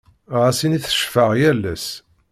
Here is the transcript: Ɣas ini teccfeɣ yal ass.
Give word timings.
Ɣas 0.39 0.59
ini 0.65 0.79
teccfeɣ 0.83 1.31
yal 1.41 1.63
ass. 1.73 1.87